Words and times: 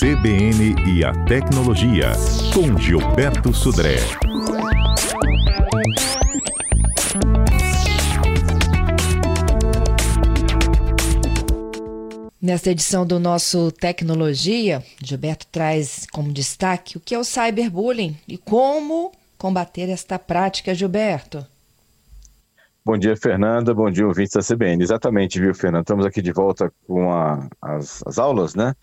CBN 0.00 0.76
e 0.86 1.04
a 1.04 1.12
Tecnologia, 1.26 2.12
com 2.54 2.78
Gilberto 2.78 3.52
Sudré. 3.52 3.96
Nesta 12.40 12.70
edição 12.70 13.06
do 13.06 13.20
nosso 13.20 13.70
Tecnologia, 13.72 14.82
Gilberto 15.04 15.46
traz 15.48 16.06
como 16.10 16.32
destaque 16.32 16.96
o 16.96 17.00
que 17.00 17.14
é 17.14 17.18
o 17.18 17.22
cyberbullying 17.22 18.16
e 18.26 18.38
como 18.38 19.12
combater 19.36 19.90
esta 19.90 20.18
prática, 20.18 20.74
Gilberto. 20.74 21.44
Bom 22.82 22.96
dia, 22.96 23.14
Fernanda. 23.14 23.74
Bom 23.74 23.90
dia, 23.90 24.06
ouvintes 24.06 24.32
da 24.32 24.40
CBN. 24.42 24.82
Exatamente, 24.82 25.38
viu, 25.38 25.54
Fernanda? 25.54 25.82
Estamos 25.82 26.06
aqui 26.06 26.22
de 26.22 26.32
volta 26.32 26.72
com 26.86 27.12
a, 27.12 27.46
as, 27.60 28.02
as 28.06 28.18
aulas, 28.18 28.54
né? 28.54 28.74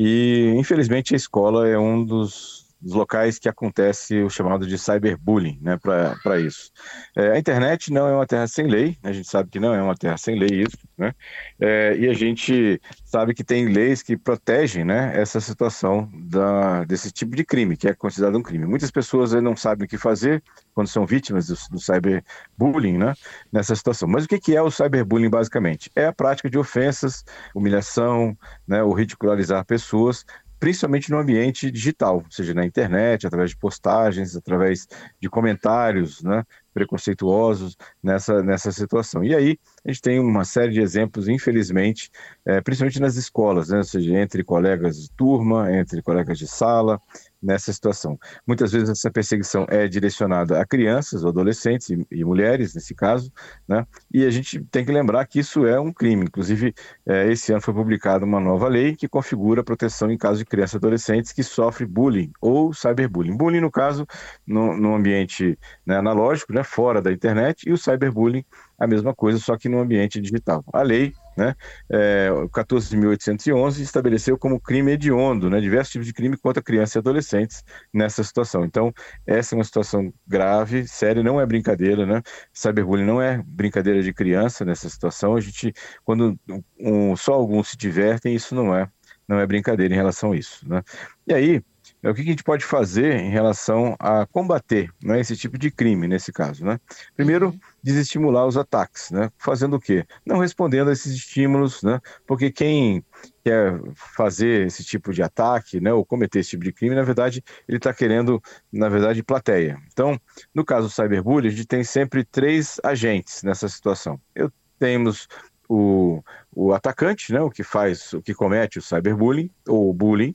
E, 0.00 0.54
infelizmente, 0.56 1.12
a 1.14 1.16
escola 1.16 1.66
é 1.68 1.76
um 1.76 2.04
dos 2.04 2.67
dos 2.80 2.94
locais 2.94 3.38
que 3.38 3.48
acontece 3.48 4.22
o 4.22 4.30
chamado 4.30 4.66
de 4.66 4.78
cyberbullying, 4.78 5.58
né, 5.60 5.76
para 5.76 6.40
isso. 6.40 6.70
É, 7.16 7.32
a 7.32 7.38
internet 7.38 7.92
não 7.92 8.06
é 8.06 8.14
uma 8.14 8.26
terra 8.26 8.46
sem 8.46 8.66
lei, 8.66 8.96
a 9.02 9.12
gente 9.12 9.28
sabe 9.28 9.50
que 9.50 9.58
não 9.58 9.74
é 9.74 9.82
uma 9.82 9.96
terra 9.96 10.16
sem 10.16 10.38
lei 10.38 10.62
isso, 10.62 10.78
né, 10.96 11.12
é, 11.60 11.96
e 11.98 12.08
a 12.08 12.14
gente 12.14 12.80
sabe 13.04 13.34
que 13.34 13.42
tem 13.42 13.66
leis 13.66 14.02
que 14.02 14.16
protegem, 14.16 14.84
né, 14.84 15.12
essa 15.14 15.40
situação 15.40 16.08
da, 16.14 16.84
desse 16.84 17.10
tipo 17.10 17.34
de 17.34 17.44
crime, 17.44 17.76
que 17.76 17.88
é 17.88 17.94
considerado 17.94 18.38
um 18.38 18.42
crime. 18.42 18.66
Muitas 18.66 18.90
pessoas 18.90 19.32
não 19.32 19.56
sabem 19.56 19.84
o 19.84 19.88
que 19.88 19.98
fazer 19.98 20.42
quando 20.74 20.88
são 20.88 21.04
vítimas 21.04 21.48
do, 21.48 21.56
do 21.70 21.80
cyberbullying, 21.80 22.98
né, 22.98 23.14
nessa 23.52 23.74
situação. 23.74 24.08
Mas 24.08 24.24
o 24.24 24.28
que 24.28 24.54
é 24.54 24.62
o 24.62 24.70
cyberbullying, 24.70 25.30
basicamente? 25.30 25.90
É 25.96 26.06
a 26.06 26.12
prática 26.12 26.48
de 26.48 26.58
ofensas, 26.58 27.24
humilhação, 27.54 28.36
né, 28.66 28.82
ou 28.82 28.92
ridicularizar 28.92 29.64
pessoas 29.64 30.24
principalmente 30.58 31.10
no 31.10 31.18
ambiente 31.18 31.70
digital, 31.70 32.24
seja 32.30 32.52
na 32.54 32.64
internet, 32.64 33.26
através 33.26 33.50
de 33.50 33.56
postagens, 33.56 34.36
através 34.36 34.86
de 35.20 35.28
comentários, 35.28 36.22
né, 36.22 36.44
preconceituosos 36.74 37.76
nessa, 38.02 38.42
nessa 38.42 38.70
situação. 38.72 39.24
E 39.24 39.34
aí 39.34 39.58
a 39.84 39.90
gente 39.90 40.02
tem 40.02 40.20
uma 40.20 40.44
série 40.44 40.72
de 40.72 40.80
exemplos, 40.80 41.28
infelizmente, 41.28 42.10
é, 42.44 42.60
principalmente 42.60 43.00
nas 43.00 43.16
escolas, 43.16 43.68
né, 43.68 43.78
ou 43.78 43.84
seja, 43.84 44.18
entre 44.18 44.44
colegas 44.44 44.96
de 45.00 45.10
turma, 45.12 45.72
entre 45.76 46.02
colegas 46.02 46.38
de 46.38 46.46
sala, 46.46 47.00
nessa 47.42 47.72
situação. 47.72 48.18
Muitas 48.46 48.72
vezes 48.72 48.90
essa 48.90 49.10
perseguição 49.10 49.66
é 49.68 49.86
direcionada 49.86 50.60
a 50.60 50.66
crianças, 50.66 51.24
adolescentes 51.24 51.90
e, 51.90 52.06
e, 52.10 52.24
mulheres, 52.24 52.74
nesse 52.74 52.94
caso, 52.94 53.32
né? 53.66 53.86
E 54.12 54.24
a 54.24 54.30
gente 54.30 54.60
tem 54.70 54.84
que 54.84 54.92
lembrar 54.92 55.24
que 55.26 55.38
isso 55.38 55.66
é 55.66 55.78
um 55.78 55.92
crime. 55.92 56.24
Inclusive, 56.24 56.74
é, 57.06 57.30
esse 57.30 57.52
ano 57.52 57.60
foi 57.60 57.74
publicada 57.74 58.24
uma 58.24 58.40
nova 58.40 58.68
lei 58.68 58.96
que 58.96 59.08
configura 59.08 59.60
a 59.60 59.64
proteção 59.64 60.10
em 60.10 60.18
caso 60.18 60.38
de 60.38 60.44
crianças 60.44 60.74
e 60.74 60.76
adolescentes 60.78 61.32
que 61.32 61.42
sofrem 61.42 61.88
bullying 61.88 62.32
ou 62.40 62.72
cyberbullying. 62.72 63.36
Bullying, 63.36 63.60
no 63.60 63.70
caso, 63.70 64.06
no, 64.46 64.76
no 64.76 64.94
ambiente 64.94 65.58
né, 65.86 65.96
analógico, 65.96 66.52
né, 66.52 66.64
fora 66.64 67.00
da 67.00 67.12
internet, 67.12 67.68
e 67.68 67.72
o 67.72 67.78
cyberbullying 67.78 68.44
a 68.78 68.86
mesma 68.86 69.14
coisa, 69.14 69.38
só 69.38 69.56
que 69.56 69.68
no 69.68 69.80
ambiente 69.80 70.20
digital. 70.20 70.64
A 70.72 70.82
lei, 70.82 71.12
né, 71.38 71.54
é, 71.88 72.28
14.811, 72.52 73.80
estabeleceu 73.80 74.36
como 74.36 74.60
crime 74.60 74.92
hediondo, 74.92 75.48
né, 75.48 75.60
diversos 75.60 75.92
tipos 75.92 76.06
de 76.06 76.12
crime 76.12 76.36
contra 76.36 76.60
crianças 76.60 76.96
e 76.96 76.98
adolescentes 76.98 77.62
nessa 77.94 78.24
situação. 78.24 78.64
Então, 78.64 78.92
essa 79.24 79.54
é 79.54 79.56
uma 79.56 79.64
situação 79.64 80.12
grave, 80.26 80.86
séria, 80.88 81.22
não 81.22 81.40
é 81.40 81.46
brincadeira, 81.46 82.04
né? 82.04 82.20
Cyberbullying 82.52 83.06
não 83.06 83.22
é 83.22 83.40
brincadeira 83.46 84.02
de 84.02 84.12
criança 84.12 84.64
nessa 84.64 84.88
situação. 84.88 85.36
A 85.36 85.40
gente, 85.40 85.72
quando 86.04 86.36
um, 86.78 87.14
só 87.14 87.34
alguns 87.34 87.68
se 87.68 87.76
divertem, 87.76 88.34
isso 88.34 88.54
não 88.54 88.74
é, 88.74 88.88
não 89.28 89.38
é 89.38 89.46
brincadeira 89.46 89.94
em 89.94 89.96
relação 89.96 90.32
a 90.32 90.36
isso, 90.36 90.68
né? 90.68 90.82
E 91.26 91.32
aí, 91.34 91.62
o 92.02 92.14
que 92.14 92.20
a 92.20 92.24
gente 92.24 92.44
pode 92.44 92.64
fazer 92.64 93.16
em 93.16 93.30
relação 93.30 93.96
a 93.98 94.26
combater 94.26 94.90
né, 95.02 95.20
esse 95.20 95.36
tipo 95.36 95.58
de 95.58 95.70
crime, 95.70 96.06
nesse 96.06 96.32
caso? 96.32 96.64
Né? 96.64 96.78
Primeiro, 97.16 97.48
uhum. 97.48 97.60
desestimular 97.82 98.46
os 98.46 98.56
ataques. 98.56 99.10
Né? 99.10 99.30
Fazendo 99.38 99.76
o 99.76 99.80
quê? 99.80 100.06
Não 100.24 100.38
respondendo 100.38 100.88
a 100.88 100.92
esses 100.92 101.12
estímulos, 101.12 101.82
né? 101.82 102.00
porque 102.26 102.50
quem 102.50 103.04
quer 103.44 103.80
fazer 104.16 104.66
esse 104.66 104.84
tipo 104.84 105.12
de 105.12 105.22
ataque 105.22 105.80
né, 105.80 105.92
ou 105.92 106.04
cometer 106.04 106.40
esse 106.40 106.50
tipo 106.50 106.64
de 106.64 106.72
crime, 106.72 106.94
na 106.94 107.02
verdade, 107.02 107.42
ele 107.66 107.78
está 107.78 107.92
querendo, 107.92 108.40
na 108.72 108.88
verdade, 108.88 109.22
plateia. 109.22 109.78
Então, 109.92 110.20
no 110.54 110.64
caso 110.64 110.86
do 110.88 110.92
cyberbullying, 110.92 111.48
a 111.48 111.50
gente 111.50 111.66
tem 111.66 111.82
sempre 111.82 112.24
três 112.24 112.78
agentes 112.84 113.42
nessa 113.42 113.68
situação. 113.68 114.20
Eu 114.34 114.52
temos 114.78 115.28
o, 115.68 116.22
o 116.54 116.72
atacante, 116.72 117.32
né, 117.32 117.40
o 117.40 117.50
que 117.50 117.62
faz, 117.62 118.12
o 118.12 118.22
que 118.22 118.32
comete 118.32 118.78
o 118.78 118.82
cyberbullying 118.82 119.50
ou 119.68 119.92
bullying, 119.92 120.34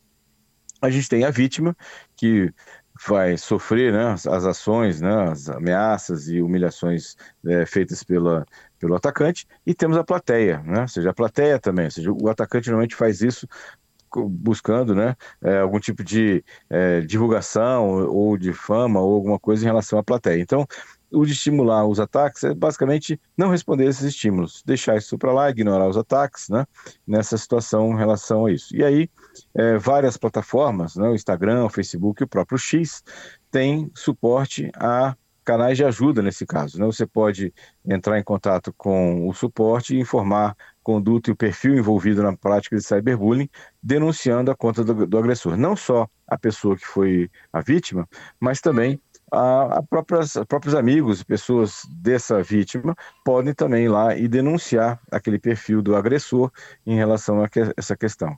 a 0.83 0.89
gente 0.89 1.07
tem 1.07 1.23
a 1.23 1.31
vítima 1.31 1.75
que 2.15 2.53
vai 3.07 3.37
sofrer 3.37 3.91
né, 3.91 4.11
as, 4.11 4.27
as, 4.27 4.45
ações, 4.45 5.01
né, 5.01 5.31
as 5.31 5.49
ameaças 5.49 6.27
e 6.27 6.41
humilhações 6.41 7.15
é, 7.45 7.65
feitas 7.65 8.03
pela, 8.03 8.45
pelo 8.77 8.93
atacante, 8.93 9.47
e 9.65 9.73
temos 9.73 9.97
a 9.97 10.03
plateia, 10.03 10.59
né, 10.59 10.81
ou 10.81 10.87
seja, 10.87 11.09
a 11.09 11.13
plateia 11.13 11.57
também, 11.57 11.85
ou 11.85 11.91
seja, 11.91 12.11
o 12.11 12.29
atacante 12.29 12.67
normalmente 12.67 12.95
faz 12.95 13.21
isso 13.21 13.47
buscando 14.15 14.93
né, 14.93 15.15
é, 15.41 15.59
algum 15.59 15.79
tipo 15.79 16.03
de 16.03 16.43
é, 16.69 17.01
divulgação 17.01 18.05
ou 18.07 18.37
de 18.37 18.53
fama 18.53 18.99
ou 18.99 19.15
alguma 19.15 19.39
coisa 19.39 19.63
em 19.63 19.65
relação 19.65 19.97
à 19.97 20.03
plateia. 20.03 20.39
Então, 20.39 20.67
o 21.13 21.25
de 21.25 21.33
estimular 21.33 21.85
os 21.85 21.99
ataques 21.99 22.43
é 22.43 22.53
basicamente 22.53 23.19
não 23.37 23.49
responder 23.49 23.85
esses 23.85 24.03
estímulos, 24.03 24.63
deixar 24.65 24.97
isso 24.97 25.17
para 25.17 25.31
lá, 25.31 25.49
ignorar 25.49 25.87
os 25.87 25.97
ataques, 25.97 26.49
né, 26.49 26.65
nessa 27.07 27.37
situação 27.37 27.91
em 27.93 27.97
relação 27.97 28.45
a 28.45 28.51
isso. 28.51 28.75
E 28.75 28.83
aí, 28.83 29.09
é, 29.53 29.77
várias 29.77 30.17
plataformas, 30.17 30.95
né, 30.95 31.07
o 31.07 31.15
Instagram, 31.15 31.65
o 31.65 31.69
Facebook, 31.69 32.23
o 32.23 32.27
próprio 32.27 32.57
X, 32.57 33.03
tem 33.51 33.91
suporte 33.93 34.71
a 34.75 35.15
canais 35.43 35.77
de 35.77 35.83
ajuda 35.83 36.21
nesse 36.21 36.45
caso. 36.45 36.79
Né? 36.79 36.85
Você 36.85 37.05
pode 37.05 37.53
entrar 37.85 38.17
em 38.17 38.23
contato 38.23 38.73
com 38.77 39.27
o 39.27 39.33
suporte 39.33 39.95
e 39.95 39.99
informar 39.99 40.55
conduta 40.81 41.29
e 41.29 41.33
o 41.33 41.35
perfil 41.35 41.75
envolvido 41.75 42.21
na 42.23 42.35
prática 42.35 42.75
de 42.75 42.83
cyberbullying, 42.83 43.49
denunciando 43.81 44.51
a 44.51 44.55
conta 44.55 44.83
do, 44.83 45.05
do 45.05 45.17
agressor. 45.17 45.57
Não 45.57 45.75
só 45.75 46.07
a 46.27 46.37
pessoa 46.37 46.75
que 46.75 46.85
foi 46.85 47.29
a 47.51 47.61
vítima, 47.61 48.07
mas 48.39 48.59
também 48.59 48.99
a, 49.33 49.79
a 49.79 49.83
próprias, 49.83 50.33
próprios 50.47 50.75
amigos, 50.75 51.23
pessoas 51.23 51.81
dessa 51.89 52.43
vítima, 52.43 52.95
podem 53.25 53.53
também 53.53 53.85
ir 53.85 53.89
lá 53.89 54.15
e 54.15 54.27
denunciar 54.27 55.01
aquele 55.11 55.39
perfil 55.39 55.81
do 55.81 55.95
agressor 55.95 56.51
em 56.85 56.95
relação 56.95 57.43
a 57.43 57.49
que, 57.49 57.59
essa 57.75 57.97
questão. 57.97 58.37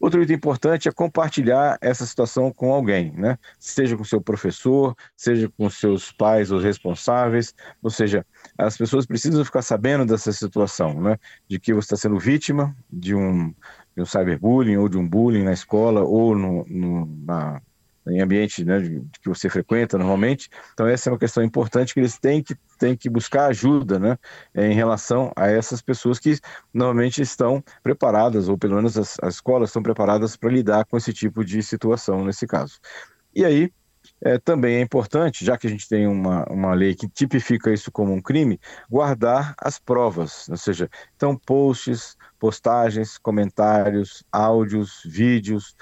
Outro 0.00 0.22
item 0.22 0.36
importante 0.36 0.88
é 0.88 0.92
compartilhar 0.92 1.78
essa 1.80 2.04
situação 2.04 2.52
com 2.52 2.72
alguém, 2.72 3.12
né? 3.12 3.38
Seja 3.58 3.96
com 3.96 4.04
seu 4.04 4.20
professor, 4.20 4.94
seja 5.16 5.50
com 5.56 5.70
seus 5.70 6.10
pais 6.10 6.50
ou 6.50 6.58
responsáveis, 6.58 7.54
ou 7.82 7.90
seja, 7.90 8.26
as 8.58 8.76
pessoas 8.76 9.06
precisam 9.06 9.44
ficar 9.44 9.62
sabendo 9.62 10.04
dessa 10.04 10.32
situação, 10.32 11.00
né? 11.00 11.16
De 11.48 11.58
que 11.58 11.72
você 11.72 11.86
está 11.86 11.96
sendo 11.96 12.18
vítima 12.18 12.76
de 12.92 13.14
um, 13.14 13.54
de 13.96 14.02
um 14.02 14.04
cyberbullying 14.04 14.76
ou 14.76 14.88
de 14.88 14.98
um 14.98 15.08
bullying 15.08 15.44
na 15.44 15.52
escola 15.52 16.02
ou 16.02 16.36
no, 16.36 16.66
no 16.68 17.06
na, 17.24 17.62
em 18.08 18.20
ambiente 18.20 18.64
né, 18.64 18.80
que 19.22 19.28
você 19.28 19.48
frequenta 19.48 19.96
normalmente. 19.96 20.48
Então, 20.72 20.86
essa 20.86 21.08
é 21.08 21.12
uma 21.12 21.18
questão 21.18 21.42
importante 21.42 21.94
que 21.94 22.00
eles 22.00 22.18
têm 22.18 22.42
que, 22.42 22.54
têm 22.78 22.96
que 22.96 23.08
buscar 23.08 23.46
ajuda 23.46 23.98
né, 23.98 24.18
em 24.54 24.74
relação 24.74 25.32
a 25.36 25.46
essas 25.48 25.80
pessoas 25.80 26.18
que 26.18 26.38
normalmente 26.72 27.22
estão 27.22 27.62
preparadas, 27.82 28.48
ou 28.48 28.58
pelo 28.58 28.76
menos 28.76 28.98
as, 28.98 29.16
as 29.22 29.34
escolas 29.34 29.70
estão 29.70 29.82
preparadas 29.82 30.36
para 30.36 30.50
lidar 30.50 30.84
com 30.84 30.96
esse 30.96 31.12
tipo 31.12 31.44
de 31.44 31.62
situação, 31.62 32.24
nesse 32.24 32.46
caso. 32.46 32.78
E 33.34 33.44
aí, 33.44 33.70
é, 34.20 34.38
também 34.38 34.76
é 34.76 34.80
importante, 34.80 35.44
já 35.44 35.56
que 35.56 35.66
a 35.66 35.70
gente 35.70 35.88
tem 35.88 36.06
uma, 36.06 36.44
uma 36.50 36.74
lei 36.74 36.94
que 36.94 37.08
tipifica 37.08 37.72
isso 37.72 37.90
como 37.90 38.12
um 38.12 38.20
crime, 38.20 38.60
guardar 38.88 39.54
as 39.58 39.78
provas, 39.78 40.48
ou 40.48 40.56
seja, 40.56 40.88
então 41.16 41.36
posts, 41.36 42.16
postagens, 42.38 43.18
comentários, 43.18 44.22
áudios, 44.30 45.02
vídeos, 45.04 45.74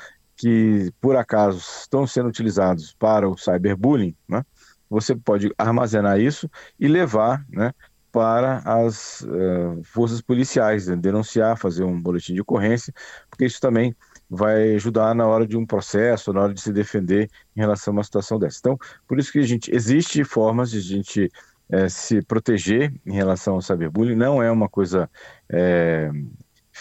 que 0.43 0.93
por 1.01 1.15
acaso 1.15 1.59
estão 1.59 2.05
sendo 2.05 2.29
utilizados 2.29 2.93
para 2.99 3.29
o 3.29 3.39
cyberbullying, 3.39 4.13
né, 4.29 4.45
você 4.91 5.15
pode 5.15 5.55
armazenar 5.57 6.19
isso 6.19 6.51
e 6.81 6.89
levar 6.89 7.47
né, 7.49 7.73
para 8.11 8.59
as 8.65 9.21
uh, 9.21 9.81
forças 9.85 10.21
policiais, 10.21 10.89
né, 10.89 10.97
denunciar, 10.97 11.57
fazer 11.57 11.85
um 11.85 12.03
boletim 12.03 12.35
de 12.35 12.41
ocorrência, 12.41 12.93
porque 13.31 13.45
isso 13.45 13.61
também 13.61 13.95
vai 14.29 14.75
ajudar 14.75 15.15
na 15.15 15.29
hora 15.29 15.47
de 15.47 15.57
um 15.57 15.65
processo, 15.65 16.33
na 16.33 16.41
hora 16.41 16.53
de 16.53 16.61
se 16.61 16.73
defender 16.73 17.31
em 17.55 17.61
relação 17.61 17.93
a 17.93 17.99
uma 17.99 18.05
situação 18.05 18.37
dessa. 18.37 18.59
Então, 18.59 18.77
por 19.07 19.21
isso 19.21 19.31
que 19.31 19.39
a 19.39 19.47
gente 19.47 19.73
existe 19.73 20.25
formas 20.25 20.73
de 20.73 20.79
a 20.79 20.81
gente 20.81 21.31
é, 21.71 21.89
se 21.89 22.21
proteger 22.21 22.93
em 23.07 23.15
relação 23.15 23.55
ao 23.55 23.63
cyberbullying. 23.63 24.17
Não 24.17 24.43
é 24.43 24.51
uma 24.51 24.69
coisa 24.69 25.09
é, 25.49 26.11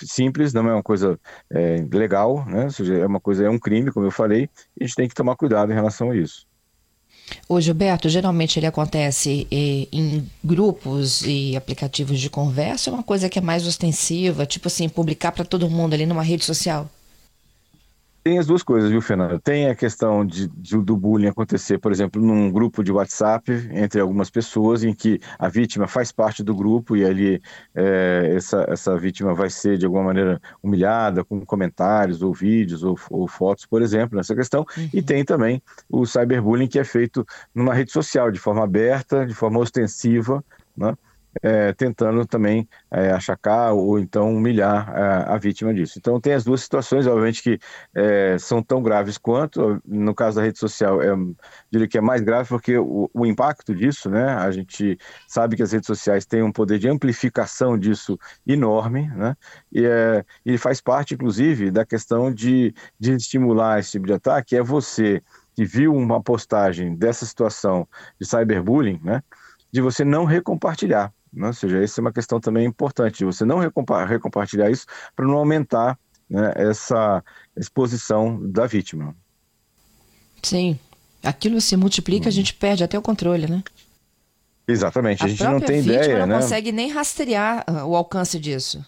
simples, 0.05 0.53
não 0.53 0.67
é 0.69 0.73
uma 0.73 0.83
coisa 0.83 1.19
é, 1.51 1.85
legal, 1.91 2.45
né? 2.45 2.65
Ou 2.65 2.71
seja, 2.71 2.95
é 2.95 3.05
uma 3.05 3.19
coisa, 3.19 3.45
é 3.45 3.49
um 3.49 3.59
crime, 3.59 3.91
como 3.91 4.05
eu 4.05 4.11
falei, 4.11 4.49
e 4.79 4.83
a 4.83 4.87
gente 4.87 4.95
tem 4.95 5.07
que 5.07 5.15
tomar 5.15 5.35
cuidado 5.35 5.71
em 5.71 5.75
relação 5.75 6.11
a 6.11 6.15
isso. 6.15 6.45
O 7.47 7.61
Gilberto, 7.61 8.09
geralmente 8.09 8.59
ele 8.59 8.65
acontece 8.65 9.47
em 9.49 10.27
grupos 10.43 11.21
e 11.21 11.55
aplicativos 11.55 12.19
de 12.19 12.29
conversa, 12.29 12.89
é 12.89 12.93
uma 12.93 13.03
coisa 13.03 13.29
que 13.29 13.39
é 13.39 13.41
mais 13.41 13.65
ostensiva, 13.65 14.45
tipo 14.45 14.67
assim, 14.67 14.89
publicar 14.89 15.31
para 15.31 15.45
todo 15.45 15.69
mundo 15.69 15.93
ali 15.93 16.05
numa 16.05 16.23
rede 16.23 16.43
social? 16.43 16.89
Tem 18.23 18.37
as 18.37 18.45
duas 18.45 18.61
coisas, 18.61 18.91
viu, 18.91 19.01
Fernando? 19.01 19.39
Tem 19.39 19.67
a 19.67 19.75
questão 19.75 20.23
de, 20.23 20.47
de, 20.49 20.77
do 20.77 20.95
bullying 20.95 21.27
acontecer, 21.27 21.79
por 21.79 21.91
exemplo, 21.91 22.21
num 22.21 22.51
grupo 22.51 22.83
de 22.83 22.91
WhatsApp 22.91 23.51
entre 23.71 23.99
algumas 23.99 24.29
pessoas, 24.29 24.83
em 24.83 24.93
que 24.93 25.19
a 25.39 25.47
vítima 25.47 25.87
faz 25.87 26.11
parte 26.11 26.43
do 26.43 26.53
grupo 26.53 26.95
e 26.95 27.03
ali 27.03 27.41
é, 27.73 28.33
essa, 28.35 28.63
essa 28.69 28.95
vítima 28.95 29.33
vai 29.33 29.49
ser 29.49 29.75
de 29.77 29.85
alguma 29.85 30.03
maneira 30.03 30.39
humilhada 30.61 31.23
com 31.23 31.43
comentários 31.43 32.21
ou 32.21 32.31
vídeos 32.31 32.83
ou, 32.83 32.95
ou 33.09 33.27
fotos, 33.27 33.65
por 33.65 33.81
exemplo, 33.81 34.15
nessa 34.15 34.35
questão. 34.35 34.65
Uhum. 34.77 34.89
E 34.93 35.01
tem 35.01 35.25
também 35.25 35.61
o 35.89 36.05
cyberbullying 36.05 36.67
que 36.67 36.77
é 36.77 36.83
feito 36.83 37.25
numa 37.55 37.73
rede 37.73 37.91
social, 37.91 38.31
de 38.31 38.39
forma 38.39 38.63
aberta, 38.63 39.25
de 39.25 39.33
forma 39.33 39.59
ostensiva, 39.59 40.43
né? 40.77 40.95
É, 41.41 41.73
tentando 41.73 42.25
também 42.25 42.67
é, 42.89 43.11
achacar 43.11 43.73
ou 43.73 43.99
então 43.99 44.33
humilhar 44.35 44.89
a, 44.89 45.35
a, 45.35 45.37
vítima 45.37 45.73
disso. 45.73 45.97
Então 45.97 46.19
tem 46.19 46.33
as 46.33 46.43
duas 46.43 46.61
situações, 46.61 47.07
obviamente 47.07 47.41
que 47.41 47.59
é, 47.95 48.37
são 48.37 48.61
tão 48.61 48.81
graves 48.81 49.17
quanto, 49.17 49.81
no 49.85 50.13
caso 50.13 50.37
da 50.37 50.43
rede 50.43 50.59
social, 50.59 51.01
é, 51.01 51.09
diria 51.71 51.87
que 51.87 51.97
é 51.97 52.01
mais 52.01 52.21
grave 52.21 52.49
porque 52.49 52.77
o, 52.77 53.09
o, 53.13 53.25
impacto 53.25 53.73
disso, 53.73 54.09
né, 54.09 54.33
a 54.33 54.51
gente 54.51 54.97
sabe 55.27 55.55
que 55.55 55.63
as 55.63 55.71
redes 55.71 55.87
sociais 55.87 56.25
têm 56.25 56.43
um 56.43 56.51
poder 56.51 56.79
de 56.79 56.89
amplificação 56.89 57.77
disso 57.77 58.19
enorme, 58.45 59.07
né, 59.15 59.35
e, 59.71 59.85
é, 59.85 60.25
e 60.45 60.57
faz 60.57 60.81
parte, 60.81 61.13
inclusive, 61.13 61.71
da 61.71 61.85
questão 61.85 62.33
de, 62.33 62.73
de 62.99 63.13
estimular 63.13 63.79
esse 63.79 63.91
tipo 63.91 64.07
de 64.07 64.13
ataque, 64.13 64.55
é 64.55 64.61
você 64.61 65.21
que 65.55 65.65
viu 65.65 65.93
uma 65.93 66.21
postagem 66.21 66.95
dessa 66.95 67.25
situação 67.25 67.87
de 68.19 68.27
cyberbullying, 68.27 68.99
né, 69.03 69.21
de 69.71 69.81
você 69.81 70.03
não 70.03 70.25
recompartilhar. 70.25 71.13
Né? 71.31 71.47
Ou 71.47 71.53
seja, 71.53 71.83
essa 71.83 71.99
é 71.99 72.01
uma 72.01 72.13
questão 72.13 72.39
também 72.39 72.65
importante, 72.65 73.23
você 73.23 73.45
não 73.45 73.59
recompa 73.59 74.05
recompartilhar 74.05 74.69
isso 74.69 74.85
para 75.15 75.25
não 75.25 75.37
aumentar 75.37 75.97
né, 76.29 76.53
essa 76.55 77.23
exposição 77.55 78.39
da 78.49 78.65
vítima. 78.65 79.15
Sim. 80.41 80.79
Aquilo 81.23 81.61
se 81.61 81.77
multiplica, 81.77 82.25
hum. 82.25 82.29
a 82.29 82.31
gente 82.31 82.53
perde 82.53 82.83
até 82.83 82.97
o 82.97 83.01
controle, 83.01 83.47
né? 83.47 83.63
Exatamente, 84.67 85.23
a, 85.23 85.25
a 85.25 85.29
gente 85.29 85.43
não 85.43 85.59
tem 85.59 85.79
ideia. 85.79 86.19
não 86.19 86.27
né? 86.27 86.41
consegue 86.41 86.71
nem 86.71 86.89
rastrear 86.89 87.63
ah, 87.67 87.85
o 87.85 87.95
alcance 87.95 88.39
disso. 88.39 88.83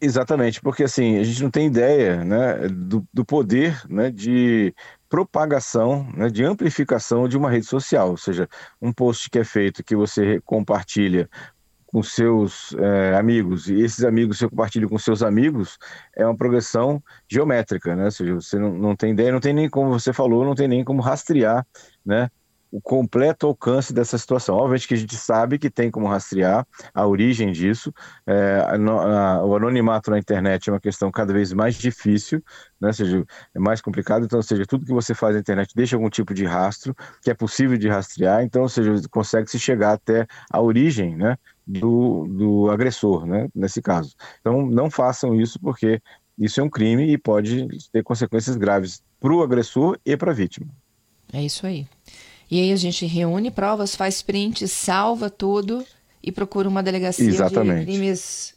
Exatamente, 0.00 0.60
porque 0.60 0.84
assim, 0.84 1.16
a 1.18 1.24
gente 1.24 1.42
não 1.42 1.50
tem 1.50 1.66
ideia 1.66 2.24
né, 2.24 2.68
do, 2.68 3.06
do 3.12 3.24
poder 3.24 3.80
né, 3.88 4.10
de 4.10 4.74
propagação, 5.14 6.08
né, 6.12 6.28
de 6.28 6.42
amplificação 6.42 7.28
de 7.28 7.36
uma 7.36 7.48
rede 7.48 7.66
social, 7.66 8.10
ou 8.10 8.16
seja, 8.16 8.48
um 8.82 8.92
post 8.92 9.30
que 9.30 9.38
é 9.38 9.44
feito 9.44 9.84
que 9.84 9.94
você 9.94 10.40
compartilha 10.40 11.30
com 11.86 12.02
seus 12.02 12.74
é, 12.74 13.14
amigos 13.14 13.68
e 13.68 13.80
esses 13.80 14.02
amigos 14.02 14.38
você 14.38 14.48
compartilha 14.48 14.88
com 14.88 14.98
seus 14.98 15.22
amigos 15.22 15.78
é 16.16 16.26
uma 16.26 16.36
progressão 16.36 17.00
geométrica, 17.28 17.94
né? 17.94 18.06
Ou 18.06 18.10
seja, 18.10 18.34
você 18.34 18.58
não, 18.58 18.72
não 18.76 18.96
tem 18.96 19.12
ideia, 19.12 19.30
não 19.30 19.38
tem 19.38 19.54
nem 19.54 19.70
como 19.70 19.88
você 19.88 20.12
falou, 20.12 20.44
não 20.44 20.56
tem 20.56 20.66
nem 20.66 20.82
como 20.82 21.00
rastrear, 21.00 21.64
né? 22.04 22.28
O 22.74 22.80
completo 22.80 23.46
alcance 23.46 23.94
dessa 23.94 24.18
situação. 24.18 24.56
Obviamente 24.56 24.88
que 24.88 24.94
a 24.94 24.96
gente 24.96 25.14
sabe 25.16 25.60
que 25.60 25.70
tem 25.70 25.92
como 25.92 26.08
rastrear 26.08 26.66
a 26.92 27.06
origem 27.06 27.52
disso. 27.52 27.94
É, 28.26 28.66
a, 28.66 29.44
o 29.44 29.54
anonimato 29.54 30.10
na 30.10 30.18
internet 30.18 30.68
é 30.68 30.72
uma 30.72 30.80
questão 30.80 31.08
cada 31.08 31.32
vez 31.32 31.52
mais 31.52 31.76
difícil, 31.76 32.42
né? 32.80 32.88
Ou 32.88 32.92
seja, 32.92 33.24
é 33.54 33.60
mais 33.60 33.80
complicado. 33.80 34.24
Então, 34.24 34.42
seja, 34.42 34.66
tudo 34.66 34.84
que 34.84 34.92
você 34.92 35.14
faz 35.14 35.36
na 35.36 35.40
internet 35.40 35.72
deixa 35.72 35.94
algum 35.94 36.10
tipo 36.10 36.34
de 36.34 36.44
rastro 36.44 36.96
que 37.22 37.30
é 37.30 37.34
possível 37.34 37.78
de 37.78 37.88
rastrear. 37.88 38.42
Então, 38.42 38.62
ou 38.62 38.68
seja, 38.68 38.92
consegue 39.08 39.48
se 39.48 39.58
chegar 39.58 39.92
até 39.92 40.26
a 40.50 40.60
origem, 40.60 41.16
né? 41.16 41.36
Do, 41.64 42.26
do 42.26 42.70
agressor, 42.72 43.24
né? 43.24 43.46
Nesse 43.54 43.80
caso. 43.80 44.16
Então, 44.40 44.66
não 44.66 44.90
façam 44.90 45.40
isso 45.40 45.60
porque 45.60 46.02
isso 46.36 46.60
é 46.60 46.64
um 46.64 46.68
crime 46.68 47.08
e 47.12 47.16
pode 47.16 47.68
ter 47.92 48.02
consequências 48.02 48.56
graves 48.56 49.00
para 49.20 49.32
o 49.32 49.44
agressor 49.44 49.96
e 50.04 50.16
para 50.16 50.32
a 50.32 50.34
vítima. 50.34 50.66
É 51.32 51.40
isso 51.40 51.64
aí. 51.68 51.86
E 52.54 52.60
aí 52.60 52.72
a 52.72 52.76
gente 52.76 53.04
reúne 53.04 53.50
provas, 53.50 53.96
faz 53.96 54.22
print, 54.22 54.68
salva 54.68 55.28
tudo 55.28 55.84
e 56.22 56.30
procura 56.30 56.68
uma 56.68 56.84
delegacia 56.84 57.28
Exatamente. 57.28 57.80
de 57.80 57.86
crimes 57.86 58.54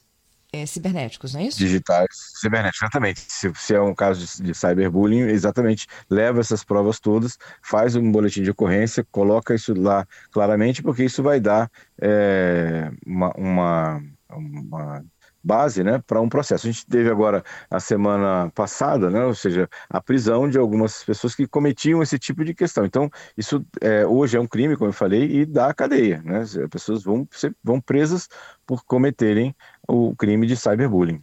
é, 0.53 0.67
cibernéticos, 0.67 1.33
não 1.33 1.41
é 1.41 1.45
isso? 1.45 1.57
Digitais, 1.57 2.07
cibernéticos, 2.39 2.83
exatamente. 2.83 3.21
Se, 3.27 3.51
se 3.55 3.73
é 3.73 3.81
um 3.81 3.95
caso 3.95 4.23
de, 4.23 4.43
de, 4.43 4.53
cyberbullying, 4.53 5.21
exatamente, 5.21 5.87
leva 6.11 6.39
essas 6.39 6.63
provas 6.63 6.99
todas, 6.99 7.39
faz 7.59 7.95
um 7.95 8.11
boletim 8.11 8.43
de 8.43 8.51
ocorrência, 8.51 9.03
coloca 9.11 9.55
isso 9.55 9.73
lá 9.73 10.07
claramente, 10.29 10.83
porque 10.83 11.03
isso 11.03 11.23
vai 11.23 11.39
dar 11.39 11.67
é, 11.99 12.91
uma, 13.03 13.31
uma, 13.35 14.03
uma 14.29 15.05
base 15.47 15.83
né, 15.83 16.03
para 16.05 16.19
um 16.21 16.27
processo. 16.27 16.67
A 16.67 16.71
gente 16.71 16.85
teve 16.85 17.09
agora, 17.09 17.43
a 17.71 17.79
semana 17.79 18.51
passada, 18.53 19.09
né, 19.09 19.23
ou 19.23 19.33
seja, 19.33 19.69
a 19.89 20.01
prisão 20.01 20.49
de 20.49 20.57
algumas 20.57 21.03
pessoas 21.03 21.33
que 21.33 21.47
cometiam 21.47 22.03
esse 22.03 22.19
tipo 22.19 22.43
de 22.43 22.53
questão. 22.53 22.85
Então, 22.85 23.09
isso 23.37 23.65
é, 23.79 24.05
hoje 24.05 24.35
é 24.35 24.39
um 24.39 24.45
crime, 24.45 24.75
como 24.75 24.89
eu 24.89 24.93
falei, 24.93 25.23
e 25.31 25.45
dá 25.45 25.73
cadeia. 25.73 26.21
Né? 26.23 26.41
As 26.41 26.57
pessoas 26.69 27.03
vão, 27.03 27.25
ser, 27.31 27.55
vão 27.63 27.79
presas 27.79 28.27
por 28.65 28.83
cometerem 28.83 29.55
o 29.87 30.13
crime 30.15 30.45
de 30.45 30.57
cyberbullying. 30.57 31.21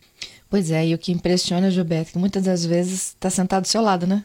Pois 0.49 0.71
é, 0.71 0.87
e 0.87 0.95
o 0.95 0.99
que 0.99 1.13
impressiona, 1.13 1.71
Gilberto, 1.71 2.13
que 2.13 2.19
muitas 2.19 2.45
das 2.45 2.65
vezes 2.65 3.09
está 3.09 3.29
sentado 3.29 3.63
do 3.63 3.69
seu 3.69 3.83
lado, 3.83 4.07
né? 4.07 4.25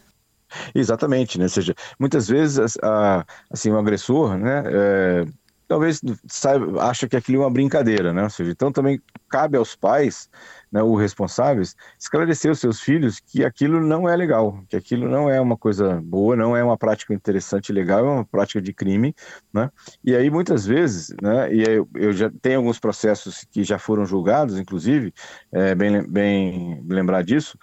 Exatamente, 0.74 1.38
né? 1.38 1.46
Ou 1.46 1.50
seja, 1.50 1.76
muitas 2.00 2.28
vezes 2.28 2.78
a, 2.82 3.26
assim, 3.50 3.70
o 3.72 3.78
agressor, 3.78 4.38
né, 4.38 4.64
é, 4.66 5.26
talvez 5.70 6.02
saiba, 6.28 6.84
acha 6.84 7.08
que 7.08 7.16
aquilo 7.16 7.44
é 7.44 7.46
uma 7.46 7.52
brincadeira, 7.52 8.12
né? 8.12 8.24
Ou 8.24 8.30
seja, 8.30 8.50
então 8.50 8.72
também 8.72 9.00
cabe 9.30 9.56
aos 9.56 9.76
pais, 9.76 10.28
né, 10.72 10.82
os 10.82 11.00
responsáveis, 11.00 11.76
esclarecer 11.98 12.52
os 12.52 12.60
seus 12.60 12.82
filhos 12.82 13.20
que 13.20 13.46
aquilo 13.46 13.80
não 13.80 14.10
é 14.10 14.16
legal, 14.16 14.64
que 14.68 14.76
aquilo 14.76 15.08
não 15.08 15.30
é 15.30 15.40
uma 15.40 15.56
coisa 15.56 16.02
boa, 16.02 16.36
não 16.36 16.58
é 16.58 16.64
uma 16.64 16.76
prática 16.76 17.14
interessante 17.14 17.72
legal, 17.72 18.00
é 18.00 18.10
uma 18.10 18.26
prática 18.26 18.60
de 18.60 18.74
crime, 18.74 19.14
né? 19.54 19.70
E 20.04 20.16
aí 20.16 20.32
muitas 20.32 20.66
vezes, 20.66 21.16
né, 21.22 21.54
e 21.54 21.62
eu, 21.62 21.88
eu 21.96 22.12
já 22.14 22.32
tenho 22.42 22.58
alguns 22.58 22.80
processos 22.80 23.46
que 23.52 23.64
já 23.64 23.78
foram 23.78 24.06
julgados, 24.08 24.58
inclusive, 24.58 25.14
é 25.52 25.76
bem, 25.76 26.02
bem 26.10 26.84
lembrar 26.90 27.24
disso, 27.24 27.56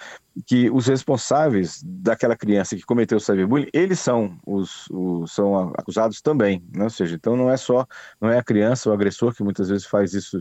que 0.45 0.71
os 0.71 0.87
responsáveis 0.87 1.81
daquela 1.85 2.37
criança 2.37 2.77
que 2.77 2.83
cometeu 2.83 3.19
o 3.19 3.21
cyberbullying, 3.21 3.69
eles 3.73 3.99
são 3.99 4.39
os, 4.45 4.87
os, 4.91 5.33
são 5.33 5.73
acusados 5.77 6.21
também, 6.21 6.63
né? 6.75 6.85
ou 6.85 6.91
seja, 6.91 7.15
então 7.15 7.37
não 7.37 7.51
é 7.51 7.57
só 7.57 7.87
não 8.21 8.29
é 8.29 8.39
a 8.39 8.45
criança, 8.45 8.91
o 8.91 8.93
agressor 8.93 9.35
que 9.35 9.43
muitas 9.43 9.69
vezes 9.69 9.87
faz 9.87 10.13
isso 10.13 10.41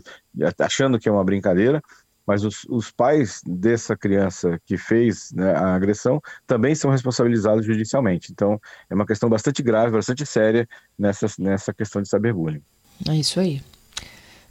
achando 0.58 0.98
que 0.98 1.08
é 1.08 1.12
uma 1.12 1.24
brincadeira, 1.24 1.82
mas 2.26 2.44
os, 2.44 2.64
os 2.68 2.90
pais 2.90 3.40
dessa 3.46 3.96
criança 3.96 4.60
que 4.66 4.76
fez 4.76 5.32
né, 5.32 5.52
a 5.52 5.74
agressão 5.74 6.20
também 6.46 6.74
são 6.74 6.90
responsabilizados 6.90 7.64
judicialmente. 7.64 8.32
Então 8.32 8.60
é 8.90 8.94
uma 8.94 9.06
questão 9.06 9.28
bastante 9.28 9.62
grave, 9.62 9.92
bastante 9.92 10.26
séria 10.26 10.68
nessa, 10.98 11.26
nessa 11.38 11.72
questão 11.72 12.02
de 12.02 12.08
cyberbullying. 12.08 12.62
É 13.08 13.14
isso 13.14 13.38
aí. 13.38 13.62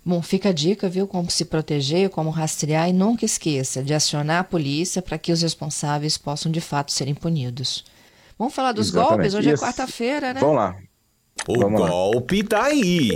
Bom, 0.07 0.21
fica 0.21 0.49
a 0.49 0.53
dica, 0.53 0.87
viu? 0.87 1.07
Como 1.07 1.31
se 1.31 1.45
proteger, 1.45 2.11
como 2.11 2.29
rastrear 2.29 2.87
e 2.87 2.93
nunca 2.93 3.25
esqueça 3.25 3.83
de 3.83 3.91
acionar 3.91 4.41
a 4.41 4.43
polícia 4.43 5.01
para 5.01 5.17
que 5.17 5.31
os 5.31 5.41
responsáveis 5.41 6.15
possam 6.15 6.51
de 6.51 6.61
fato 6.61 6.91
serem 6.91 7.15
punidos. 7.15 7.83
Vamos 8.37 8.53
falar 8.53 8.71
dos 8.71 8.89
Exatamente. 8.89 9.15
golpes? 9.17 9.33
Hoje 9.33 9.49
é 9.49 9.53
Isso. 9.53 9.63
é 9.63 9.67
quarta-feira, 9.67 10.33
né? 10.33 10.39
Vamos 10.39 10.57
lá. 10.57 10.77
O 11.47 11.59
Vamos 11.59 11.81
golpe 11.81 12.43
lá. 12.43 12.47
tá 12.49 12.63
aí. 12.65 13.09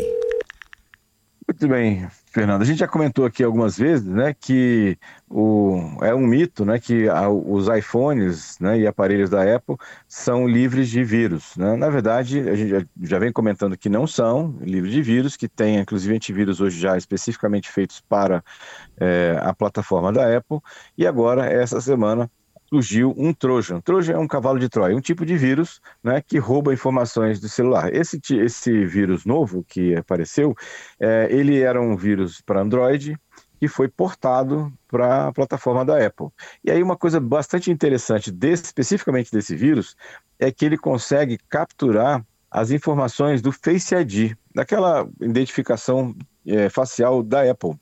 Muito 1.48 1.68
bem, 1.68 2.08
Fernando. 2.32 2.62
A 2.62 2.66
gente 2.66 2.78
já 2.78 2.88
comentou 2.88 3.26
aqui 3.26 3.44
algumas 3.44 3.76
vezes, 3.76 4.06
né, 4.06 4.36
que 4.40 4.98
o, 5.28 5.98
é 6.02 6.14
um 6.14 6.28
mito, 6.28 6.64
né, 6.64 6.80
que 6.80 7.10
a, 7.10 7.28
os 7.28 7.68
iPhones, 7.68 8.60
né, 8.60 8.80
e 8.80 8.86
aparelhos 8.86 9.32
da 9.32 9.56
Apple 9.56 9.76
são 10.08 10.48
livres 10.48 10.90
de 10.90 11.04
vírus. 11.04 11.56
Né? 11.58 11.76
Na 11.76 11.90
verdade, 11.90 12.48
a 12.48 12.56
gente 12.56 12.70
já, 12.70 12.86
já 13.02 13.20
vem 13.20 13.32
comentando 13.32 13.76
que 13.76 13.90
não 13.90 14.06
são 14.06 14.56
livres 14.62 14.94
de 14.94 15.02
vírus, 15.02 15.36
que 15.36 15.48
tem 15.48 15.80
inclusive 15.80 16.16
antivírus 16.16 16.62
hoje 16.62 16.80
já 16.80 16.96
especificamente 16.96 17.70
feitos 17.72 18.00
para 18.00 18.44
é, 19.00 19.40
a 19.42 19.54
plataforma 19.54 20.14
da 20.14 20.38
Apple. 20.38 20.60
E 20.96 21.08
agora, 21.08 21.48
essa 21.48 21.82
semana, 21.82 22.30
surgiu 22.70 23.14
um 23.18 23.34
Trojan. 23.34 23.82
Trojan 23.82 24.14
é 24.14 24.18
um 24.18 24.28
cavalo 24.28 24.60
de 24.60 24.70
Troia, 24.70 24.96
um 24.96 25.02
tipo 25.02 25.26
de 25.26 25.36
vírus 25.36 25.82
né, 26.04 26.22
que 26.22 26.38
rouba 26.38 26.74
informações 26.74 27.40
do 27.40 27.50
celular. 27.50 27.94
Esse, 27.94 28.22
esse 28.36 28.86
vírus 28.86 29.26
novo 29.26 29.66
que 29.68 29.96
apareceu, 29.96 30.56
é, 31.00 31.28
ele 31.32 31.60
era 31.60 31.82
um 31.82 31.98
vírus 31.98 32.42
para 32.42 32.62
Android 32.62 33.18
que 33.60 33.68
foi 33.68 33.90
portado 33.90 34.72
para 34.88 35.28
a 35.28 35.34
plataforma 35.34 35.84
da 35.84 36.06
Apple. 36.06 36.28
E 36.64 36.72
aí 36.72 36.82
uma 36.82 36.96
coisa 36.96 37.20
bastante 37.20 37.70
interessante, 37.70 38.32
desse, 38.32 38.64
especificamente 38.64 39.32
desse 39.32 39.54
vírus, 39.54 39.98
é 40.40 40.50
que 40.50 40.64
ele 40.64 40.78
consegue 40.78 41.38
capturar 41.50 42.26
as 42.50 42.72
informações 42.72 43.42
do 43.42 43.52
Face 43.52 43.94
ID, 43.94 44.34
daquela 44.56 45.08
identificação 45.20 46.16
é, 46.48 46.70
facial 46.70 47.22
da 47.22 47.50
Apple. 47.50 47.76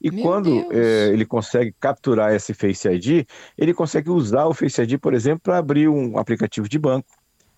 E 0.00 0.10
Meu 0.10 0.22
quando 0.22 0.72
é, 0.72 1.08
ele 1.08 1.24
consegue 1.24 1.74
capturar 1.80 2.34
esse 2.34 2.52
Face 2.52 2.88
ID, 2.88 3.26
ele 3.56 3.74
consegue 3.74 4.10
usar 4.10 4.46
o 4.46 4.54
Face 4.54 4.80
ID, 4.80 4.98
por 4.98 5.14
exemplo, 5.14 5.40
para 5.42 5.58
abrir 5.58 5.88
um 5.88 6.18
aplicativo 6.18 6.68
de 6.68 6.78
banco, 6.78 7.08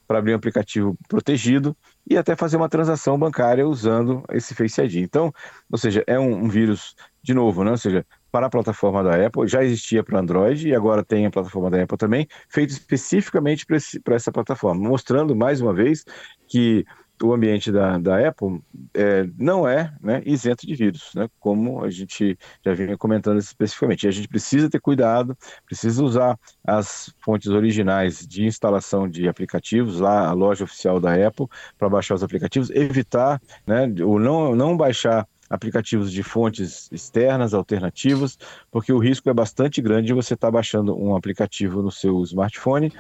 para 0.07 0.19
abrir 0.19 0.33
um 0.33 0.37
aplicativo 0.37 0.97
protegido 1.07 1.77
e 2.09 2.17
até 2.17 2.35
fazer 2.35 2.57
uma 2.57 2.69
transação 2.69 3.19
bancária 3.19 3.67
usando 3.67 4.25
esse 4.31 4.55
Face 4.55 4.81
ID. 4.81 4.97
Então, 4.97 5.33
ou 5.71 5.77
seja, 5.77 6.03
é 6.07 6.19
um, 6.19 6.45
um 6.45 6.49
vírus, 6.49 6.95
de 7.23 7.35
novo, 7.35 7.63
né? 7.63 7.73
ou 7.73 7.77
seja, 7.77 8.07
para 8.33 8.47
a 8.47 8.51
plataforma 8.51 9.03
da 9.03 9.27
Apple, 9.27 9.47
já 9.47 9.63
existia 9.63 10.03
para 10.03 10.21
Android 10.21 10.69
e 10.69 10.75
agora 10.75 11.05
tem 11.05 11.27
a 11.27 11.31
plataforma 11.31 11.71
da 11.71 11.83
Apple 11.83 11.99
também, 11.99 12.27
feito 12.49 12.71
especificamente 12.71 13.67
para 13.67 14.15
essa 14.15 14.33
plataforma, 14.33 14.89
mostrando 14.89 15.37
mais 15.37 15.61
uma 15.61 15.75
vez 15.75 16.05
que 16.47 16.85
o 17.23 17.33
ambiente 17.33 17.71
da, 17.73 17.99
da 17.99 18.29
Apple 18.29 18.61
é, 18.95 19.29
não 19.37 19.69
é 19.69 19.93
né, 20.01 20.23
isento 20.25 20.67
de 20.67 20.75
vírus, 20.75 21.13
né, 21.15 21.29
como 21.39 21.85
a 21.85 21.91
gente 21.91 22.39
já 22.65 22.75
vinha 22.75 22.97
comentando 22.97 23.39
especificamente. 23.39 24.05
E 24.05 24.09
a 24.09 24.11
gente 24.11 24.29
precisa 24.29 24.71
ter 24.71 24.81
cuidado, 24.81 25.37
precisa 25.67 26.03
usar 26.03 26.39
as 26.65 27.13
fontes 27.25 27.49
originais 27.49 28.27
de 28.27 28.45
instalação 28.45 29.09
de 29.09 29.29
aplicativos, 29.29 30.01
lá 30.01 30.29
a 30.29 30.33
loja 30.33 30.65
oficial 30.65 31.01
da 31.01 31.15
Apple, 31.27 31.47
para 31.79 31.89
baixar 31.89 32.15
os 32.15 32.23
aplicativos, 32.23 32.71
evitar, 32.71 33.41
né, 33.67 33.87
ou 34.05 34.19
não, 34.19 34.55
não 34.55 34.77
baixar 34.77 35.27
aplicativos 35.51 36.13
de 36.13 36.23
fontes 36.23 36.91
externas, 36.93 37.55
alternativas, 37.55 38.39
porque 38.71 38.93
o 38.93 38.99
risco 38.99 39.31
é 39.31 39.35
bastante 39.35 39.81
grande 39.81 40.09
de 40.09 40.13
você 40.13 40.35
estar 40.35 40.49
tá 40.49 40.53
baixando 40.53 40.97
um 40.97 41.17
aplicativo 41.17 41.83
no 41.83 41.91
seu 41.91 42.23
smartphone 42.23 42.93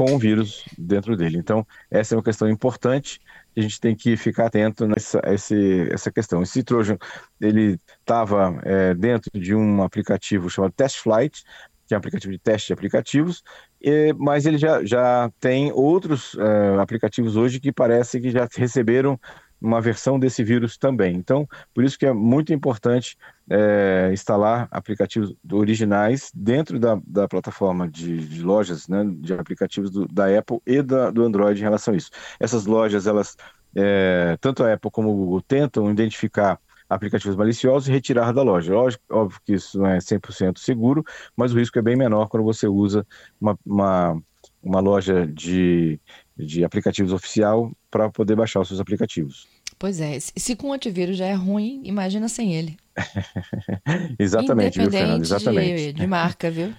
com 0.00 0.14
um 0.14 0.18
vírus 0.18 0.64
dentro 0.78 1.14
dele. 1.14 1.36
Então, 1.36 1.66
essa 1.90 2.14
é 2.14 2.16
uma 2.16 2.24
questão 2.24 2.48
importante 2.48 3.20
a 3.54 3.60
gente 3.60 3.78
tem 3.78 3.94
que 3.94 4.16
ficar 4.16 4.46
atento 4.46 4.86
nessa 4.86 5.20
esse, 5.26 5.92
essa 5.92 6.10
questão. 6.10 6.42
Esse 6.42 6.62
Trojan, 6.62 6.96
ele 7.38 7.78
estava 7.98 8.58
é, 8.64 8.94
dentro 8.94 9.30
de 9.38 9.54
um 9.54 9.82
aplicativo 9.82 10.48
chamado 10.48 10.72
Test 10.72 11.00
Flight, 11.00 11.44
que 11.86 11.92
é 11.92 11.96
um 11.96 11.98
aplicativo 11.98 12.32
de 12.32 12.38
teste 12.38 12.68
de 12.68 12.72
aplicativos, 12.72 13.42
e, 13.78 14.14
mas 14.16 14.46
ele 14.46 14.56
já, 14.56 14.82
já 14.82 15.30
tem 15.38 15.70
outros 15.70 16.34
é, 16.38 16.80
aplicativos 16.80 17.36
hoje 17.36 17.60
que 17.60 17.70
parece 17.70 18.18
que 18.22 18.30
já 18.30 18.48
receberam 18.56 19.20
uma 19.60 19.80
versão 19.80 20.18
desse 20.18 20.42
vírus 20.42 20.78
também. 20.78 21.14
Então, 21.14 21.46
por 21.74 21.84
isso 21.84 21.98
que 21.98 22.06
é 22.06 22.12
muito 22.12 22.52
importante 22.52 23.16
é, 23.48 24.10
instalar 24.12 24.68
aplicativos 24.70 25.34
originais 25.52 26.30
dentro 26.34 26.78
da, 26.78 26.98
da 27.06 27.28
plataforma 27.28 27.88
de, 27.88 28.26
de 28.26 28.42
lojas, 28.42 28.88
né, 28.88 29.04
de 29.18 29.34
aplicativos 29.34 29.90
do, 29.90 30.06
da 30.06 30.38
Apple 30.38 30.60
e 30.66 30.82
da, 30.82 31.10
do 31.10 31.24
Android 31.24 31.60
em 31.60 31.64
relação 31.64 31.92
a 31.92 31.96
isso. 31.96 32.10
Essas 32.38 32.64
lojas, 32.64 33.06
elas, 33.06 33.36
é, 33.74 34.36
tanto 34.40 34.64
a 34.64 34.72
Apple 34.72 34.90
como 34.90 35.10
o 35.10 35.16
Google 35.16 35.42
tentam 35.42 35.90
identificar 35.90 36.58
aplicativos 36.88 37.36
maliciosos 37.36 37.88
e 37.88 37.92
retirar 37.92 38.32
da 38.32 38.42
loja. 38.42 38.74
Lógico, 38.74 39.04
óbvio 39.10 39.40
que 39.44 39.52
isso 39.54 39.78
não 39.78 39.86
é 39.86 39.98
100% 39.98 40.58
seguro, 40.58 41.04
mas 41.36 41.52
o 41.52 41.58
risco 41.58 41.78
é 41.78 41.82
bem 41.82 41.96
menor 41.96 42.28
quando 42.28 42.42
você 42.42 42.66
usa 42.66 43.06
uma, 43.40 43.56
uma, 43.64 44.20
uma 44.60 44.80
loja 44.80 45.24
de, 45.26 46.00
de 46.36 46.64
aplicativos 46.64 47.12
oficial 47.12 47.70
para 47.90 48.08
poder 48.10 48.36
baixar 48.36 48.60
os 48.60 48.68
seus 48.68 48.80
aplicativos. 48.80 49.48
Pois 49.78 50.00
é, 50.00 50.18
se 50.20 50.54
com 50.54 50.68
o 50.68 50.72
antivírus 50.72 51.16
já 51.16 51.26
é 51.26 51.32
ruim, 51.32 51.80
imagina 51.84 52.28
sem 52.28 52.54
ele. 52.54 52.76
Exatamente, 54.18 54.78
viu, 54.78 54.90
Fernando? 54.90 55.22
Exatamente. 55.22 55.86
De, 55.86 55.92
de 55.94 56.06
marca, 56.06 56.50
viu? 56.50 56.74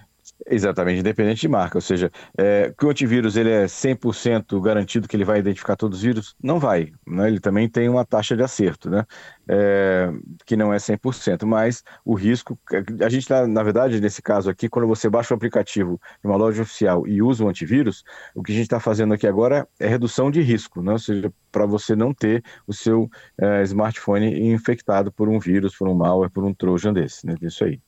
Exatamente, 0.47 0.99
independente 0.99 1.41
de 1.41 1.47
marca. 1.47 1.77
Ou 1.77 1.81
seja, 1.81 2.11
é, 2.37 2.73
que 2.77 2.85
o 2.85 2.89
antivírus 2.89 3.35
ele 3.35 3.49
é 3.49 3.65
100% 3.65 4.59
garantido 4.61 5.07
que 5.07 5.15
ele 5.15 5.25
vai 5.25 5.39
identificar 5.39 5.75
todos 5.75 5.99
os 5.99 6.03
vírus? 6.03 6.35
Não 6.41 6.59
vai. 6.59 6.91
Né? 7.05 7.27
Ele 7.27 7.39
também 7.39 7.69
tem 7.69 7.87
uma 7.87 8.03
taxa 8.03 8.35
de 8.35 8.43
acerto, 8.43 8.89
né? 8.89 9.05
É, 9.47 10.11
que 10.45 10.55
não 10.55 10.73
é 10.73 10.77
100%. 10.77 11.45
Mas 11.45 11.83
o 12.03 12.15
risco. 12.15 12.57
A 13.01 13.09
gente, 13.09 13.27
tá, 13.27 13.45
na 13.47 13.61
verdade, 13.61 14.01
nesse 14.01 14.21
caso 14.21 14.49
aqui, 14.49 14.67
quando 14.67 14.87
você 14.87 15.09
baixa 15.09 15.33
o 15.33 15.37
aplicativo 15.37 15.99
de 16.21 16.27
uma 16.27 16.37
loja 16.37 16.63
oficial 16.63 17.07
e 17.07 17.21
usa 17.21 17.43
o 17.43 17.49
antivírus, 17.49 18.03
o 18.33 18.41
que 18.41 18.51
a 18.51 18.55
gente 18.55 18.63
está 18.63 18.79
fazendo 18.79 19.13
aqui 19.13 19.27
agora 19.27 19.67
é 19.79 19.87
redução 19.87 20.31
de 20.31 20.41
risco, 20.41 20.81
né? 20.81 20.93
ou 20.93 20.99
seja, 20.99 21.31
para 21.51 21.65
você 21.65 21.95
não 21.95 22.13
ter 22.13 22.43
o 22.65 22.73
seu 22.73 23.09
é, 23.39 23.61
smartphone 23.63 24.51
infectado 24.51 25.11
por 25.11 25.29
um 25.29 25.39
vírus, 25.39 25.75
por 25.75 25.87
um 25.87 25.93
malware, 25.93 26.31
por 26.31 26.43
um 26.43 26.53
trojan 26.53 26.93
desse. 26.93 27.27
Né? 27.27 27.35
Isso 27.41 27.63
aí. 27.63 27.79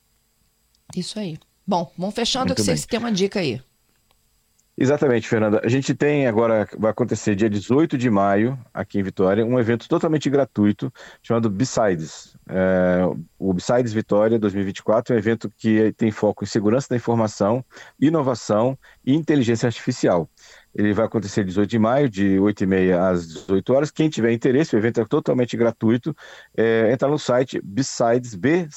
Isso 0.94 1.18
aí. 1.18 1.38
Bom, 1.66 1.90
vamos 1.96 2.14
fechando 2.14 2.46
Muito 2.46 2.56
que 2.56 2.62
bem. 2.62 2.76
vocês 2.76 2.86
têm 2.86 2.98
uma 2.98 3.12
dica 3.12 3.40
aí. 3.40 3.60
Exatamente, 4.76 5.28
Fernanda. 5.28 5.60
A 5.62 5.68
gente 5.68 5.94
tem 5.94 6.26
agora, 6.26 6.68
vai 6.76 6.90
acontecer 6.90 7.36
dia 7.36 7.48
18 7.48 7.96
de 7.96 8.10
maio, 8.10 8.58
aqui 8.72 8.98
em 8.98 9.04
Vitória, 9.04 9.46
um 9.46 9.58
evento 9.58 9.88
totalmente 9.88 10.28
gratuito 10.28 10.92
chamado 11.22 11.48
Besides. 11.48 12.36
É, 12.48 13.02
o 13.38 13.54
Besides 13.54 13.92
Vitória 13.92 14.36
2024 14.36 15.14
é 15.14 15.16
um 15.16 15.18
evento 15.18 15.48
que 15.56 15.92
tem 15.92 16.10
foco 16.10 16.42
em 16.42 16.46
segurança 16.46 16.88
da 16.90 16.96
informação, 16.96 17.64
inovação 18.00 18.76
e 19.04 19.14
inteligência 19.14 19.68
artificial. 19.68 20.28
Ele 20.74 20.92
vai 20.92 21.06
acontecer 21.06 21.44
18 21.44 21.70
de 21.70 21.78
maio, 21.78 22.08
de 22.08 22.36
8h30 22.36 22.98
às 22.98 23.28
18 23.28 23.72
horas. 23.72 23.90
Quem 23.90 24.08
tiver 24.08 24.32
interesse, 24.32 24.74
o 24.74 24.78
evento 24.78 25.00
é 25.00 25.04
totalmente 25.04 25.56
gratuito. 25.56 26.16
É, 26.56 26.90
entra 26.92 27.08
no 27.08 27.18
site 27.18 27.60
besides, 27.62 28.34
bsides.vix.br, 28.34 28.72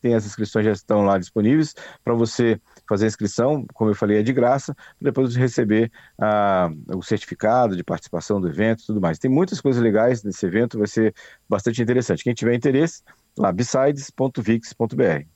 tem 0.00 0.14
as 0.14 0.26
inscrições 0.26 0.64
já 0.64 0.72
estão 0.72 1.02
lá 1.02 1.18
disponíveis 1.18 1.74
para 2.04 2.14
você 2.14 2.60
fazer 2.88 3.04
a 3.04 3.08
inscrição, 3.08 3.64
como 3.74 3.90
eu 3.90 3.94
falei, 3.94 4.18
é 4.18 4.22
de 4.22 4.32
graça, 4.32 4.74
depois 5.00 5.36
receber 5.36 5.92
ah, 6.18 6.70
o 6.94 7.02
certificado 7.02 7.76
de 7.76 7.84
participação 7.84 8.40
do 8.40 8.48
evento 8.48 8.82
e 8.82 8.86
tudo 8.86 9.00
mais. 9.00 9.18
Tem 9.18 9.30
muitas 9.30 9.60
coisas 9.60 9.82
legais 9.82 10.22
nesse 10.22 10.44
evento, 10.46 10.78
vai 10.78 10.86
ser 10.86 11.14
bastante 11.48 11.82
interessante. 11.82 12.24
Quem 12.24 12.34
tiver 12.34 12.54
interesse, 12.54 13.02
lá, 13.36 13.52
besides.vix.br. 13.52 15.26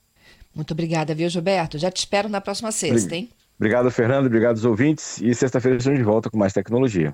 Muito 0.55 0.71
obrigada, 0.71 1.15
viu, 1.15 1.29
Gilberto? 1.29 1.77
Já 1.77 1.89
te 1.89 1.97
espero 1.97 2.29
na 2.29 2.41
próxima 2.41 2.71
sexta, 2.71 3.15
hein? 3.15 3.29
Obrigado, 3.63 3.89
Fernando. 3.89 4.25
Obrigado 4.25 4.57
aos 4.57 4.65
ouvintes. 4.65 5.21
E 5.21 5.33
sexta-feira 5.33 5.77
estamos 5.77 5.97
de 5.97 6.03
volta 6.03 6.29
com 6.29 6.37
mais 6.37 6.51
tecnologia. 6.51 7.11